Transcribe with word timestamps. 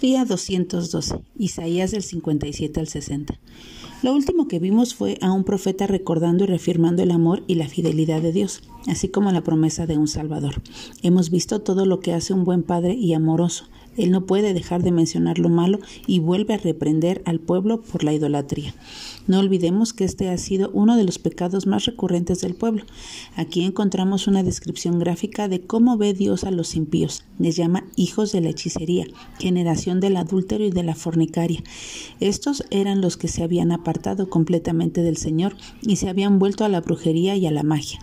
Día 0.00 0.24
212, 0.24 1.22
Isaías 1.38 1.90
del 1.90 2.04
57 2.04 2.78
al 2.78 2.86
60. 2.86 3.34
Lo 4.04 4.14
último 4.14 4.46
que 4.46 4.60
vimos 4.60 4.94
fue 4.94 5.18
a 5.20 5.32
un 5.32 5.42
profeta 5.42 5.88
recordando 5.88 6.44
y 6.44 6.46
reafirmando 6.46 7.02
el 7.02 7.10
amor 7.10 7.42
y 7.48 7.56
la 7.56 7.66
fidelidad 7.66 8.22
de 8.22 8.30
Dios, 8.30 8.62
así 8.86 9.08
como 9.08 9.32
la 9.32 9.42
promesa 9.42 9.86
de 9.86 9.98
un 9.98 10.06
Salvador. 10.06 10.62
Hemos 11.02 11.30
visto 11.30 11.62
todo 11.62 11.84
lo 11.84 11.98
que 11.98 12.12
hace 12.12 12.32
un 12.32 12.44
buen 12.44 12.62
padre 12.62 12.94
y 12.94 13.12
amoroso. 13.12 13.64
Él 13.98 14.10
no 14.10 14.24
puede 14.24 14.54
dejar 14.54 14.82
de 14.82 14.92
mencionar 14.92 15.38
lo 15.38 15.48
malo 15.48 15.78
y 16.06 16.20
vuelve 16.20 16.54
a 16.54 16.58
reprender 16.58 17.20
al 17.26 17.40
pueblo 17.40 17.82
por 17.82 18.04
la 18.04 18.14
idolatría. 18.14 18.74
No 19.26 19.40
olvidemos 19.40 19.92
que 19.92 20.04
este 20.04 20.30
ha 20.30 20.38
sido 20.38 20.70
uno 20.72 20.96
de 20.96 21.04
los 21.04 21.18
pecados 21.18 21.66
más 21.66 21.84
recurrentes 21.84 22.40
del 22.40 22.54
pueblo. 22.54 22.84
Aquí 23.36 23.64
encontramos 23.64 24.26
una 24.26 24.42
descripción 24.42 24.98
gráfica 24.98 25.48
de 25.48 25.60
cómo 25.60 25.98
ve 25.98 26.14
Dios 26.14 26.44
a 26.44 26.50
los 26.50 26.76
impíos. 26.76 27.24
Les 27.38 27.56
llama 27.56 27.84
hijos 27.96 28.32
de 28.32 28.40
la 28.40 28.50
hechicería, 28.50 29.06
generación 29.38 30.00
del 30.00 30.16
adúltero 30.16 30.64
y 30.64 30.70
de 30.70 30.82
la 30.82 30.94
fornicaria. 30.94 31.62
Estos 32.20 32.64
eran 32.70 33.00
los 33.00 33.16
que 33.16 33.28
se 33.28 33.42
habían 33.42 33.72
apartado 33.72 34.30
completamente 34.30 35.02
del 35.02 35.16
Señor 35.16 35.56
y 35.82 35.96
se 35.96 36.08
habían 36.08 36.38
vuelto 36.38 36.64
a 36.64 36.68
la 36.68 36.80
brujería 36.80 37.36
y 37.36 37.46
a 37.46 37.50
la 37.50 37.62
magia 37.62 38.00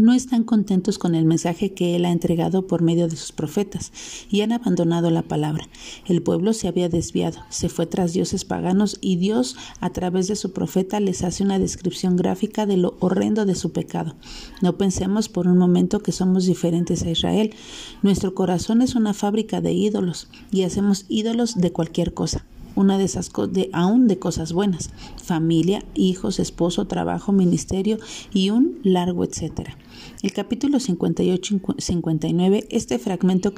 no 0.00 0.12
están 0.12 0.44
contentos 0.44 0.98
con 0.98 1.14
el 1.14 1.24
mensaje 1.24 1.72
que 1.72 1.96
Él 1.96 2.04
ha 2.04 2.10
entregado 2.10 2.66
por 2.66 2.82
medio 2.82 3.08
de 3.08 3.16
sus 3.16 3.32
profetas 3.32 3.92
y 4.30 4.40
han 4.40 4.52
abandonado 4.52 5.10
la 5.10 5.22
palabra. 5.22 5.68
El 6.06 6.22
pueblo 6.22 6.52
se 6.52 6.68
había 6.68 6.88
desviado, 6.88 7.40
se 7.50 7.68
fue 7.68 7.86
tras 7.86 8.12
dioses 8.12 8.44
paganos 8.44 8.98
y 9.00 9.16
Dios 9.16 9.56
a 9.80 9.90
través 9.90 10.28
de 10.28 10.36
su 10.36 10.52
profeta 10.52 11.00
les 11.00 11.22
hace 11.22 11.42
una 11.42 11.58
descripción 11.58 12.16
gráfica 12.16 12.66
de 12.66 12.76
lo 12.76 12.96
horrendo 13.00 13.44
de 13.44 13.54
su 13.54 13.72
pecado. 13.72 14.14
No 14.62 14.76
pensemos 14.76 15.28
por 15.28 15.46
un 15.46 15.58
momento 15.58 16.00
que 16.00 16.12
somos 16.12 16.46
diferentes 16.46 17.02
a 17.02 17.10
Israel. 17.10 17.54
Nuestro 18.02 18.34
corazón 18.34 18.82
es 18.82 18.94
una 18.94 19.14
fábrica 19.14 19.60
de 19.60 19.72
ídolos 19.72 20.28
y 20.50 20.62
hacemos 20.62 21.04
ídolos 21.08 21.56
de 21.56 21.72
cualquier 21.72 22.14
cosa 22.14 22.46
una 22.80 22.98
de 22.98 23.04
esas 23.04 23.30
de 23.50 23.70
aún 23.72 24.08
de 24.08 24.18
cosas 24.18 24.52
buenas, 24.52 24.90
familia, 25.22 25.84
hijos, 25.94 26.40
esposo, 26.40 26.86
trabajo, 26.86 27.32
ministerio 27.32 27.98
y 28.32 28.50
un 28.50 28.80
largo 28.82 29.24
etcétera. 29.24 29.76
El 30.22 30.32
capítulo 30.32 30.80
58 30.80 31.54
y 31.54 31.80
59, 31.80 32.66
este 32.70 32.98
fragmento 32.98 33.52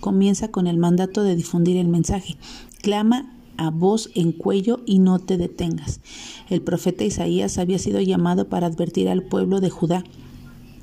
comienza 0.00 0.48
con 0.48 0.66
el 0.66 0.78
mandato 0.78 1.22
de 1.22 1.36
difundir 1.36 1.76
el 1.76 1.88
mensaje. 1.88 2.36
Clama 2.82 3.36
a 3.56 3.70
voz 3.70 4.10
en 4.14 4.32
cuello 4.32 4.80
y 4.86 4.98
no 5.00 5.18
te 5.18 5.36
detengas. 5.36 6.00
El 6.48 6.62
profeta 6.62 7.04
Isaías 7.04 7.58
había 7.58 7.78
sido 7.78 8.00
llamado 8.00 8.48
para 8.48 8.66
advertir 8.66 9.08
al 9.08 9.22
pueblo 9.22 9.60
de 9.60 9.70
Judá 9.70 10.04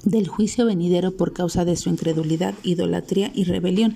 del 0.03 0.28
juicio 0.28 0.66
venidero 0.66 1.16
por 1.16 1.34
causa 1.34 1.66
de 1.66 1.76
su 1.76 1.90
incredulidad, 1.90 2.53
idolatría 2.64 3.31
y 3.34 3.44
rebelión, 3.44 3.95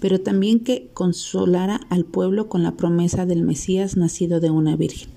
pero 0.00 0.20
también 0.20 0.60
que 0.60 0.88
consolara 0.94 1.80
al 1.90 2.04
pueblo 2.04 2.48
con 2.48 2.62
la 2.62 2.76
promesa 2.76 3.26
del 3.26 3.42
Mesías 3.42 3.96
nacido 3.96 4.40
de 4.40 4.50
una 4.50 4.76
virgen. 4.76 5.10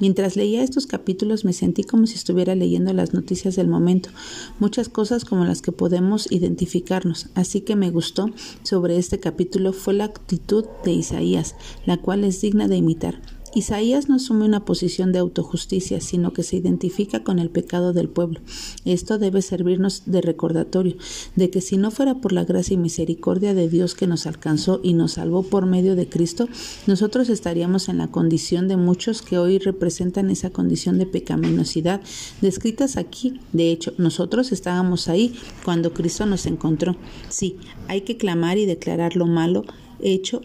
Mientras 0.00 0.36
leía 0.36 0.62
estos 0.62 0.86
capítulos 0.86 1.44
me 1.44 1.52
sentí 1.52 1.84
como 1.84 2.06
si 2.06 2.14
estuviera 2.14 2.54
leyendo 2.54 2.92
las 2.92 3.12
noticias 3.12 3.56
del 3.56 3.68
momento, 3.68 4.10
muchas 4.58 4.88
cosas 4.88 5.24
como 5.24 5.44
las 5.44 5.62
que 5.62 5.72
podemos 5.72 6.30
identificarnos, 6.30 7.28
así 7.34 7.60
que 7.60 7.76
me 7.76 7.90
gustó 7.90 8.30
sobre 8.62 8.98
este 8.98 9.20
capítulo 9.20 9.72
fue 9.72 9.94
la 9.94 10.04
actitud 10.04 10.64
de 10.84 10.92
Isaías, 10.92 11.56
la 11.86 11.98
cual 11.98 12.24
es 12.24 12.40
digna 12.40 12.68
de 12.68 12.76
imitar. 12.76 13.20
Isaías 13.54 14.08
no 14.08 14.14
asume 14.14 14.44
una 14.44 14.64
posición 14.64 15.10
de 15.12 15.18
autojusticia, 15.18 16.00
sino 16.00 16.32
que 16.32 16.44
se 16.44 16.56
identifica 16.56 17.24
con 17.24 17.40
el 17.40 17.50
pecado 17.50 17.92
del 17.92 18.08
pueblo. 18.08 18.40
Esto 18.84 19.18
debe 19.18 19.42
servirnos 19.42 20.04
de 20.06 20.20
recordatorio 20.20 20.96
de 21.34 21.50
que 21.50 21.60
si 21.60 21.76
no 21.76 21.90
fuera 21.90 22.16
por 22.16 22.32
la 22.32 22.44
gracia 22.44 22.74
y 22.74 22.76
misericordia 22.76 23.52
de 23.52 23.68
Dios 23.68 23.94
que 23.94 24.06
nos 24.06 24.26
alcanzó 24.26 24.80
y 24.84 24.94
nos 24.94 25.12
salvó 25.12 25.42
por 25.42 25.66
medio 25.66 25.96
de 25.96 26.08
Cristo, 26.08 26.48
nosotros 26.86 27.28
estaríamos 27.28 27.88
en 27.88 27.98
la 27.98 28.08
condición 28.08 28.68
de 28.68 28.76
muchos 28.76 29.20
que 29.20 29.38
hoy 29.38 29.58
representan 29.58 30.30
esa 30.30 30.50
condición 30.50 30.98
de 30.98 31.06
pecaminosidad 31.06 32.00
descritas 32.40 32.96
aquí. 32.96 33.40
De 33.52 33.72
hecho, 33.72 33.94
nosotros 33.98 34.52
estábamos 34.52 35.08
ahí 35.08 35.34
cuando 35.64 35.92
Cristo 35.92 36.24
nos 36.24 36.46
encontró. 36.46 36.96
Sí, 37.28 37.56
hay 37.88 38.02
que 38.02 38.16
clamar 38.16 38.58
y 38.58 38.66
declarar 38.66 39.16
lo 39.16 39.26
malo 39.26 39.64
hecho, 40.02 40.40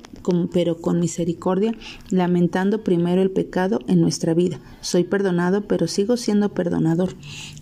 pero 0.51 0.77
con 0.77 0.99
misericordia, 0.99 1.75
lamentando 2.09 2.83
primero 2.83 3.21
el 3.21 3.31
pecado 3.31 3.79
en 3.87 4.01
nuestra 4.01 4.33
vida. 4.33 4.59
Soy 4.81 5.03
perdonado, 5.03 5.67
pero 5.67 5.87
sigo 5.87 6.17
siendo 6.17 6.53
perdonador 6.53 7.13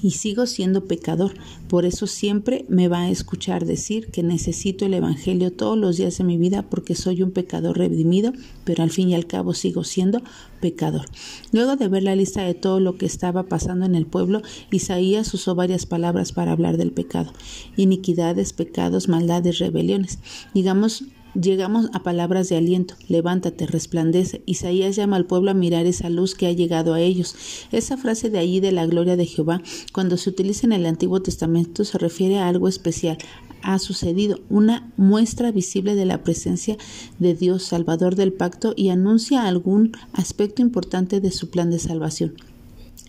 y 0.01 0.11
sigo 0.11 0.45
siendo 0.45 0.85
pecador. 0.85 1.33
Por 1.67 1.85
eso 1.85 2.07
siempre 2.07 2.65
me 2.69 2.87
va 2.87 3.01
a 3.01 3.09
escuchar 3.09 3.65
decir 3.65 4.07
que 4.07 4.23
necesito 4.23 4.85
el 4.85 4.93
Evangelio 4.93 5.51
todos 5.51 5.77
los 5.77 5.97
días 5.97 6.17
de 6.17 6.23
mi 6.23 6.37
vida 6.37 6.63
porque 6.63 6.95
soy 6.95 7.23
un 7.23 7.31
pecador 7.31 7.77
redimido, 7.77 8.33
pero 8.63 8.83
al 8.83 8.91
fin 8.91 9.09
y 9.09 9.15
al 9.15 9.27
cabo 9.27 9.53
sigo 9.53 9.83
siendo 9.83 10.21
pecador. 10.61 11.05
Luego 11.51 11.75
de 11.75 11.87
ver 11.87 12.03
la 12.03 12.15
lista 12.15 12.43
de 12.43 12.53
todo 12.53 12.79
lo 12.79 12.97
que 12.97 13.05
estaba 13.05 13.43
pasando 13.43 13.85
en 13.85 13.95
el 13.95 14.05
pueblo, 14.05 14.41
Isaías 14.71 15.33
usó 15.33 15.55
varias 15.55 15.85
palabras 15.85 16.31
para 16.31 16.51
hablar 16.51 16.77
del 16.77 16.91
pecado. 16.91 17.33
Iniquidades, 17.75 18.53
pecados, 18.53 19.09
maldades, 19.09 19.59
rebeliones. 19.59 20.19
Digamos, 20.53 21.05
Llegamos 21.39 21.89
a 21.93 22.03
palabras 22.03 22.47
de 22.49 22.57
aliento. 22.57 22.93
Levántate, 23.07 23.65
resplandece. 23.65 24.43
Isaías 24.45 24.95
llama 24.95 25.15
al 25.15 25.25
pueblo 25.25 25.49
a 25.49 25.55
mirar 25.55 25.87
esa 25.87 26.09
luz 26.09 26.35
que 26.35 26.45
ha 26.45 26.51
llegado 26.51 26.93
a 26.93 26.99
ellos. 26.99 27.35
Esa 27.71 27.97
frase 27.97 28.29
de 28.29 28.37
allí 28.37 28.59
de 28.59 28.71
la 28.71 28.85
gloria 28.85 29.15
de 29.15 29.25
Jehová, 29.25 29.61
cuando 29.93 30.17
se 30.17 30.29
utiliza 30.29 30.67
en 30.67 30.73
el 30.73 30.85
Antiguo 30.85 31.23
Testamento, 31.23 31.85
se 31.85 31.97
refiere 31.97 32.37
a 32.37 32.47
algo 32.47 32.67
especial. 32.67 33.17
Ha 33.63 33.79
sucedido 33.79 34.41
una 34.49 34.91
muestra 34.95 35.51
visible 35.51 35.95
de 35.95 36.05
la 36.05 36.23
presencia 36.23 36.77
de 37.17 37.33
Dios, 37.33 37.63
Salvador 37.63 38.15
del 38.15 38.33
pacto, 38.33 38.73
y 38.75 38.89
anuncia 38.89 39.47
algún 39.47 39.93
aspecto 40.13 40.61
importante 40.61 41.19
de 41.19 41.31
su 41.31 41.49
plan 41.49 41.71
de 41.71 41.79
salvación. 41.79 42.35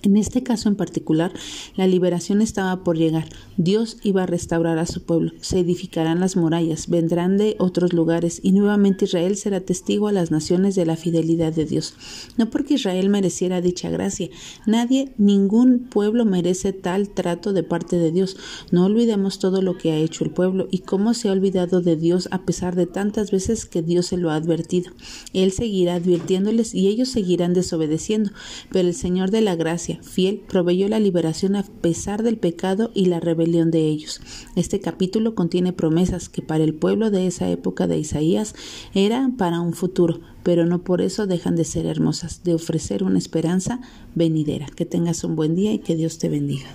En 0.05 0.19
este 0.19 0.43
caso 0.43 0.69
en 0.69 0.77
particular, 0.77 1.33
la 1.77 1.87
liberación 1.87 2.43
estaba 2.43 2.85
por 2.85 2.99
llegar. 2.99 3.27
Dios 3.57 3.97
iba 4.03 4.25
a 4.25 4.27
restaurar 4.27 4.79
a 4.79 4.85
su 4.85 5.03
pueblo. 5.03 5.33
Se 5.41 5.61
edificarán 5.61 6.21
las 6.21 6.37
murallas, 6.37 6.89
vendrán 6.89 7.39
de 7.39 7.57
otros 7.59 7.95
lugares 7.95 8.39
y 8.43 8.53
nuevamente 8.53 9.07
Israel 9.07 9.35
será 9.39 9.61
testigo 9.61 10.07
a 10.07 10.13
las 10.13 10.31
naciones 10.31 10.75
de 10.75 10.85
la 10.85 10.97
fidelidad 10.97 11.55
de 11.55 11.65
Dios. 11.65 11.95
No 12.37 12.51
porque 12.51 12.75
Israel 12.75 13.09
mereciera 13.09 13.63
dicha 13.63 13.89
gracia. 13.89 14.29
Nadie, 14.67 15.15
ningún 15.17 15.89
pueblo 15.89 16.27
merece 16.27 16.75
tal 16.75 17.09
trato 17.09 17.55
de 17.55 17.63
parte 17.63 17.97
de 17.97 18.13
Dios. 18.13 18.37
No 18.71 18.85
olvidemos 18.85 19.39
todo 19.39 19.63
lo 19.63 19.79
que 19.79 19.93
ha 19.93 19.97
hecho 19.97 20.23
el 20.23 20.33
pueblo 20.33 20.69
y 20.71 20.81
cómo 20.81 21.15
se 21.15 21.31
ha 21.31 21.33
olvidado 21.33 21.81
de 21.81 21.97
Dios 21.97 22.29
a 22.31 22.45
pesar 22.45 22.77
de 22.77 22.87
tantas 22.87 23.31
veces 23.31 23.65
que 23.65 23.81
Dios 23.81 24.05
se 24.05 24.19
lo 24.19 24.31
ha 24.31 24.37
advertido. 24.37 24.93
Él 25.33 25.51
seguirá 25.51 25.95
advirtiéndoles 25.95 26.75
y 26.75 26.89
ellos 26.89 27.09
seguirán 27.09 27.55
desobedeciendo. 27.55 28.33
Pero 28.71 28.87
el 28.87 28.95
Señor 28.95 29.31
de 29.31 29.41
la 29.41 29.57
gracia 29.57 29.94
fiel, 30.03 30.43
proveyó 30.49 30.89
la 30.89 31.01
liberación 31.01 31.57
a 31.57 31.63
pesar 31.63 32.23
del 32.23 32.37
pecado 32.37 32.91
y 32.95 33.07
la 33.07 33.21
rebelión 33.21 33.71
de 33.71 33.87
ellos. 33.87 34.21
Este 34.57 34.81
capítulo 34.81 35.35
contiene 35.35 35.73
promesas 35.73 36.29
que 36.29 36.43
para 36.43 36.65
el 36.65 36.75
pueblo 36.75 37.11
de 37.11 37.27
esa 37.27 37.49
época 37.49 37.87
de 37.87 37.99
Isaías 37.99 38.55
eran 38.95 39.37
para 39.37 39.61
un 39.61 39.73
futuro, 39.73 40.21
pero 40.43 40.67
no 40.67 40.83
por 40.83 41.01
eso 41.01 41.27
dejan 41.27 41.57
de 41.57 41.65
ser 41.65 41.87
hermosas, 41.87 42.43
de 42.45 42.55
ofrecer 42.55 43.05
una 43.05 43.19
esperanza 43.19 43.81
venidera. 44.15 44.67
Que 44.67 44.85
tengas 44.85 45.25
un 45.25 45.37
buen 45.37 45.55
día 45.55 45.73
y 45.73 45.79
que 45.79 45.97
Dios 45.97 46.19
te 46.19 46.29
bendiga. 46.29 46.75